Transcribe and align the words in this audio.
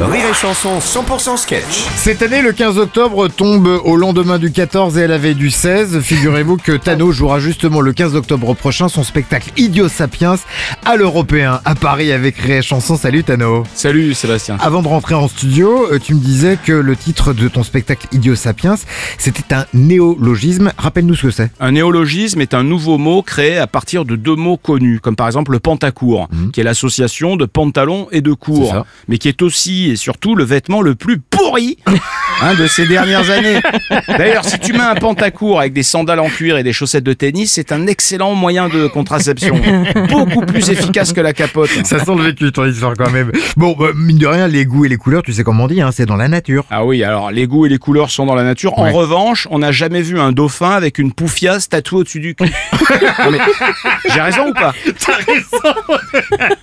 Rire 0.00 0.24
et 0.30 0.34
Chanson 0.34 0.78
100% 0.78 1.36
sketch. 1.36 1.84
Cette 1.96 2.22
année, 2.22 2.40
le 2.40 2.52
15 2.52 2.78
octobre 2.78 3.28
tombe 3.28 3.66
au 3.84 3.94
lendemain 3.94 4.38
du 4.38 4.50
14 4.50 4.96
et 4.96 5.04
à 5.04 5.06
la 5.06 5.18
veille 5.18 5.34
du 5.34 5.50
16. 5.50 6.00
Figurez-vous 6.00 6.56
que 6.56 6.72
Tano 6.72 7.12
jouera 7.12 7.40
justement 7.40 7.82
le 7.82 7.92
15 7.92 8.16
octobre 8.16 8.54
prochain 8.54 8.88
son 8.88 9.04
spectacle 9.04 9.50
Idiot 9.58 9.88
Sapiens 9.88 10.36
à 10.86 10.96
l'Européen 10.96 11.60
à 11.66 11.74
Paris 11.74 12.10
avec 12.10 12.36
Rire 12.38 12.56
et 12.56 12.62
Chanson. 12.62 12.96
Salut 12.96 13.22
Tano. 13.22 13.64
Salut 13.74 14.14
Sébastien. 14.14 14.56
Avant 14.60 14.82
de 14.82 14.88
rentrer 14.88 15.14
en 15.14 15.28
studio, 15.28 15.86
euh, 15.92 15.98
tu 15.98 16.14
me 16.14 16.20
disais 16.20 16.58
que 16.64 16.72
le 16.72 16.96
titre 16.96 17.34
de 17.34 17.48
ton 17.48 17.62
spectacle 17.62 18.06
Idiot 18.12 18.34
Sapiens, 18.34 18.76
c'était 19.18 19.54
un 19.54 19.66
néologisme. 19.74 20.72
Rappelle-nous 20.78 21.16
ce 21.16 21.26
que 21.26 21.30
c'est. 21.30 21.50
Un 21.60 21.72
néologisme 21.72 22.40
est 22.40 22.54
un 22.54 22.64
nouveau 22.64 22.96
mot 22.96 23.22
créé 23.22 23.58
à 23.58 23.66
partir 23.66 24.06
de 24.06 24.16
deux 24.16 24.36
mots 24.36 24.56
connus, 24.56 25.00
comme 25.00 25.16
par 25.16 25.26
exemple 25.26 25.52
le 25.52 25.60
pantacourt, 25.60 26.28
qui 26.54 26.60
est 26.60 26.64
l'association 26.64 27.36
de 27.36 27.44
pantalon 27.44 28.08
et 28.10 28.22
de 28.22 28.34
ça. 28.70 28.86
mais 29.06 29.18
qui 29.18 29.28
est 29.28 29.42
aussi 29.42 29.81
et 29.90 29.96
surtout 29.96 30.34
le 30.34 30.44
vêtement 30.44 30.82
le 30.82 30.94
plus 30.94 31.20
pourri 31.52 31.76
hein, 32.40 32.54
de 32.54 32.66
ces 32.66 32.86
dernières 32.86 33.30
années. 33.30 33.60
D'ailleurs, 34.08 34.44
si 34.44 34.58
tu 34.58 34.72
mets 34.72 34.80
un 34.80 34.94
pantacourt 34.94 35.60
avec 35.60 35.72
des 35.72 35.82
sandales 35.82 36.20
en 36.20 36.28
cuir 36.28 36.56
et 36.56 36.62
des 36.62 36.72
chaussettes 36.72 37.04
de 37.04 37.12
tennis, 37.12 37.52
c'est 37.52 37.72
un 37.72 37.86
excellent 37.86 38.34
moyen 38.34 38.68
de 38.68 38.86
contraception, 38.86 39.60
beaucoup 40.08 40.40
plus 40.46 40.70
efficace 40.70 41.12
que 41.12 41.20
la 41.20 41.32
capote. 41.32 41.68
Ça 41.84 42.02
sent 42.04 42.14
le 42.16 42.22
vécu 42.22 42.50
ton 42.52 42.64
histoire 42.66 42.94
quand 42.96 43.10
même. 43.10 43.30
Bon, 43.56 43.76
bah, 43.78 43.88
mine 43.94 44.18
de 44.18 44.26
rien, 44.26 44.48
les 44.48 44.64
goûts 44.64 44.84
et 44.84 44.88
les 44.88 44.96
couleurs, 44.96 45.22
tu 45.22 45.32
sais 45.32 45.44
comment 45.44 45.64
on 45.64 45.68
dit, 45.68 45.82
hein, 45.82 45.90
c'est 45.92 46.06
dans 46.06 46.16
la 46.16 46.28
nature. 46.28 46.64
Ah 46.70 46.84
oui, 46.84 47.04
alors 47.04 47.30
les 47.30 47.46
goûts 47.46 47.66
et 47.66 47.68
les 47.68 47.78
couleurs 47.78 48.10
sont 48.10 48.24
dans 48.26 48.34
la 48.34 48.44
nature. 48.44 48.78
En 48.78 48.84
Ouais. 48.84 48.90
revanche, 48.90 49.46
on 49.50 49.58
n'a 49.60 49.70
jamais 49.72 50.02
vu 50.02 50.18
un 50.18 50.32
dauphin 50.32 50.70
avec 50.70 50.98
une 50.98 51.12
poufiasse 51.12 51.68
tatouée 51.68 52.00
au-dessus 52.00 52.20
du 52.20 52.34
cul. 52.34 52.50
J'ai 54.12 54.20
raison 54.20 54.48
ou 54.48 54.52
pas? 54.54 54.72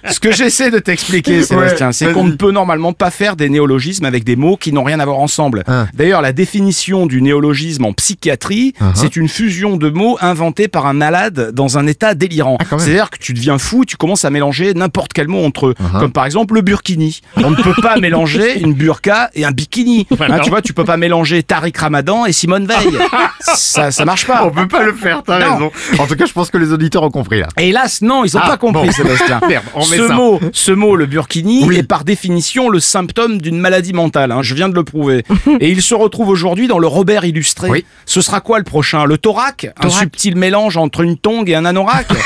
Ce 0.10 0.20
que 0.20 0.32
j'essaie 0.32 0.72
de 0.72 0.80
t'expliquer, 0.80 1.44
Sébastien, 1.44 1.88
Ouais, 1.88 1.94
c'est 1.94 2.12
qu'on 2.12 2.24
ne 2.26 2.34
peut 2.34 2.52
normalement 2.52 2.94
pas 2.94 3.12
faire 3.12 3.36
des 3.36 3.50
néologismes 3.50 4.06
avec 4.06 4.24
des 4.24 4.36
mots 4.36 4.58
qui 4.58 4.74
n'ont 4.74 4.79
rien 4.84 5.00
à 5.00 5.06
voir 5.06 5.20
ensemble. 5.20 5.64
Ah. 5.68 5.88
D'ailleurs, 5.94 6.22
la 6.22 6.34
définition 6.34 7.06
du 7.06 7.22
néologisme 7.22 7.86
en 7.86 7.94
psychiatrie, 7.94 8.74
Uh-huh. 8.80 8.86
c'est 8.96 9.16
une 9.16 9.28
fusion 9.28 9.78
de 9.78 9.90
mots 9.90 10.18
inventés 10.22 10.68
par 10.68 10.86
un 10.86 10.94
malade 10.94 11.52
dans 11.54 11.78
un 11.78 11.88
état 11.88 12.14
délirant. 12.16 12.58
Ah. 12.60 12.78
C'est-à-dire 12.78 13.10
que 13.10 13.18
tu 13.18 13.34
deviens 13.34 13.58
fou, 13.58 13.84
tu 13.86 13.98
commences 13.98 14.26
à 14.26 14.30
mélanger 14.30 14.74
n'importe 14.74 15.14
quel 15.14 15.28
mot 15.28 15.44
entre 15.46 15.68
eux. 15.68 15.76
Comme 16.00 16.12
par 16.12 16.26
exemple 16.26 16.54
le 16.56 16.62
burkini. 16.62 17.22
On 17.38 17.50
ne 17.52 17.56
peut 17.56 17.74
pas 17.82 17.98
mélanger 18.00 18.60
une 18.60 18.74
burqa 18.74 19.30
et 19.36 19.46
un 19.46 19.52
bikini. 19.52 20.08
Hein, 20.20 20.40
tu 20.44 20.50
vois, 20.50 20.62
tu 20.62 20.74
peux 20.74 20.84
pas 20.86 20.98
mélanger 20.98 21.42
Tariq 21.44 21.74
Ramadan 21.80 22.26
et 22.26 22.34
Simone 22.34 22.68
Veil. 22.68 22.98
ça, 23.40 23.92
ça 23.92 24.06
marche 24.06 24.28
pas. 24.28 24.46
On 24.46 24.52
peut 24.52 24.68
pas 24.68 24.84
le 24.84 24.94
faire, 24.94 25.24
t'as 25.24 25.38
raison. 25.38 25.72
En 25.98 26.06
tout 26.08 26.16
cas, 26.16 26.26
je 26.26 26.34
pense 26.34 26.50
que 26.52 26.58
les 26.58 26.72
auditeurs 26.72 27.04
ont 27.04 27.10
compris 27.12 27.40
là. 27.40 27.48
Hélas, 27.58 28.02
non, 28.02 28.24
ils 28.26 28.36
ont 28.38 28.42
Ah, 28.44 28.48
pas 28.50 28.58
compris, 28.58 28.88
bon. 28.88 28.92
Sébastien. 28.94 29.40
Merde, 29.48 29.64
on 29.76 29.88
met 29.88 29.98
ce 29.98 30.08
ça. 30.08 30.14
mot, 30.14 30.40
ce 30.54 30.72
mot, 30.72 30.96
le 30.96 31.06
burkini, 31.06 31.64
Oui. 31.66 31.78
est 31.78 31.84
par 31.84 32.04
définition 32.04 32.70
le 32.70 32.80
symptôme 32.80 33.40
d'une 33.42 33.58
maladie 33.60 33.94
mentale. 33.94 34.32
hein, 34.32 34.42
je 34.44 34.54
viens 34.56 34.69
de 34.70 34.76
le 34.76 34.84
prouver. 34.84 35.24
Et 35.60 35.70
il 35.70 35.82
se 35.82 35.96
retrouve 35.96 36.30
aujourd'hui 36.30 36.68
dans 36.68 36.80
le 36.80 36.88
Robert 36.88 37.26
illustré. 37.26 37.70
Oui. 37.70 37.86
Ce 38.06 38.22
sera 38.22 38.42
quoi 38.42 38.58
le 38.58 38.64
prochain? 38.64 39.06
Le 39.06 39.18
thorac, 39.18 39.68
Un 39.82 39.90
subtil 39.90 40.36
mélange 40.36 40.78
entre 40.78 41.02
une 41.02 41.18
tongue 41.18 41.50
et 41.50 41.56
un 41.56 41.66
anorak? 41.66 42.08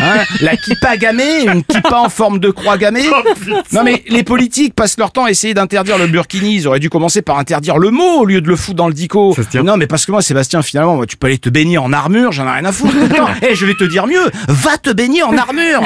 Hein? 0.00 0.22
La 0.40 0.56
kippa 0.56 0.96
gammée 0.96 1.46
Une 1.46 1.62
kippa 1.64 1.96
en 1.96 2.08
forme 2.08 2.38
de 2.38 2.50
croix 2.50 2.78
gammée? 2.78 3.04
Oh, 3.10 3.28
Non 3.72 3.82
mais 3.84 4.02
les 4.08 4.22
politiques 4.22 4.74
passent 4.74 4.98
leur 4.98 5.12
temps 5.12 5.24
à 5.24 5.30
essayer 5.30 5.54
d'interdire 5.54 5.98
le 5.98 6.06
burkini. 6.06 6.54
Ils 6.56 6.68
auraient 6.68 6.80
dû 6.80 6.90
commencer 6.90 7.22
par 7.22 7.38
interdire 7.38 7.78
le 7.78 7.90
mot 7.90 8.20
au 8.20 8.24
lieu 8.24 8.40
de 8.40 8.48
le 8.48 8.56
foutre 8.56 8.76
dans 8.76 8.88
le 8.88 8.94
dico. 8.94 9.34
Non 9.54 9.76
mais 9.76 9.86
parce 9.86 10.06
que 10.06 10.12
moi 10.12 10.22
Sébastien 10.22 10.62
finalement 10.62 10.96
moi, 10.96 11.06
tu 11.06 11.16
peux 11.16 11.26
aller 11.26 11.38
te 11.38 11.48
baigner 11.48 11.78
en 11.78 11.92
armure, 11.92 12.32
j'en 12.32 12.46
ai 12.46 12.52
rien 12.52 12.64
à 12.64 12.72
foutre. 12.72 12.94
Et 13.48 13.54
je 13.54 13.66
vais 13.66 13.74
te 13.74 13.84
dire 13.84 14.06
mieux, 14.06 14.30
va 14.48 14.78
te 14.78 14.90
baigner 14.90 15.22
en 15.22 15.36
armure 15.36 15.80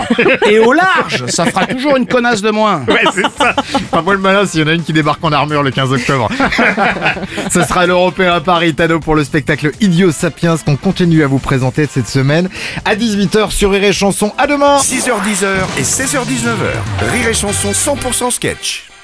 et 0.48 0.58
au 0.58 0.72
large, 0.72 1.26
ça 1.26 1.44
fera 1.46 1.66
toujours 1.66 1.96
une 1.96 2.06
connasse 2.06 2.42
de 2.42 2.50
moins. 2.50 2.84
Ouais, 2.88 3.02
c'est 3.14 3.22
ça. 3.36 3.54
Pas 3.90 4.02
moi 4.02 4.14
le 4.14 4.20
malin 4.20 4.46
s'il 4.46 4.60
y 4.60 4.64
en 4.64 4.68
a 4.68 4.72
une 4.72 4.82
qui 4.82 4.92
débarque 4.92 5.22
en 5.24 5.32
armure 5.32 5.62
le 5.62 5.70
15 5.70 5.92
octobre. 5.92 6.05
Ce 7.52 7.62
sera 7.62 7.86
l'Européen 7.86 8.32
à 8.34 8.40
Paris, 8.40 8.74
Tano, 8.74 9.00
pour 9.00 9.14
le 9.14 9.24
spectacle 9.24 9.72
Idiot 9.80 10.12
Sapiens 10.12 10.56
qu'on 10.56 10.76
continue 10.76 11.22
à 11.22 11.26
vous 11.26 11.38
présenter 11.38 11.86
cette 11.86 12.08
semaine 12.08 12.48
à 12.84 12.94
18h 12.94 13.50
sur 13.50 13.70
Rire 13.72 13.84
et 13.84 13.92
Chanson. 13.92 14.32
À 14.38 14.46
demain 14.46 14.78
6h10 14.78 15.44
et 15.78 15.82
16h19h. 15.82 17.10
Rire 17.12 17.28
et 17.28 17.34
Chanson 17.34 17.72
100% 17.72 18.30
sketch. 18.30 18.95